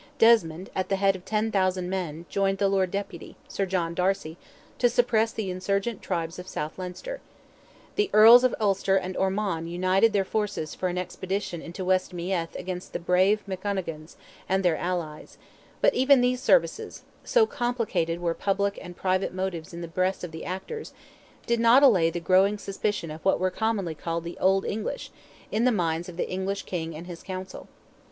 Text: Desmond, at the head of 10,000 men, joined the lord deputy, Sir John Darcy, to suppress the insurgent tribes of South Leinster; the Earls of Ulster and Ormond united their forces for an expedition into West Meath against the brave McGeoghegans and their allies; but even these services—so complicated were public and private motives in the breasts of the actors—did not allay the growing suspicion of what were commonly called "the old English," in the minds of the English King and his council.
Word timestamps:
Desmond, 0.17 0.71
at 0.73 0.89
the 0.89 0.95
head 0.95 1.15
of 1.15 1.23
10,000 1.25 1.87
men, 1.87 2.25
joined 2.27 2.57
the 2.57 2.67
lord 2.67 2.89
deputy, 2.89 3.35
Sir 3.47 3.67
John 3.67 3.93
Darcy, 3.93 4.35
to 4.79 4.89
suppress 4.89 5.31
the 5.31 5.51
insurgent 5.51 6.01
tribes 6.01 6.39
of 6.39 6.47
South 6.47 6.79
Leinster; 6.79 7.21
the 7.97 8.09
Earls 8.11 8.43
of 8.43 8.55
Ulster 8.59 8.95
and 8.95 9.15
Ormond 9.15 9.69
united 9.71 10.11
their 10.11 10.25
forces 10.25 10.73
for 10.73 10.89
an 10.89 10.97
expedition 10.97 11.61
into 11.61 11.85
West 11.85 12.15
Meath 12.15 12.55
against 12.55 12.93
the 12.93 12.97
brave 12.99 13.43
McGeoghegans 13.47 14.15
and 14.49 14.65
their 14.65 14.75
allies; 14.75 15.37
but 15.81 15.93
even 15.93 16.21
these 16.21 16.41
services—so 16.41 17.45
complicated 17.45 18.19
were 18.19 18.33
public 18.33 18.79
and 18.81 18.97
private 18.97 19.35
motives 19.35 19.71
in 19.71 19.81
the 19.81 19.87
breasts 19.87 20.23
of 20.23 20.31
the 20.31 20.43
actors—did 20.43 21.59
not 21.59 21.83
allay 21.83 22.09
the 22.09 22.19
growing 22.19 22.57
suspicion 22.57 23.11
of 23.11 23.23
what 23.23 23.39
were 23.39 23.51
commonly 23.51 23.93
called 23.93 24.23
"the 24.23 24.39
old 24.39 24.65
English," 24.65 25.11
in 25.51 25.63
the 25.63 25.71
minds 25.71 26.09
of 26.09 26.17
the 26.17 26.27
English 26.27 26.63
King 26.63 26.95
and 26.95 27.05
his 27.05 27.21
council. 27.21 27.67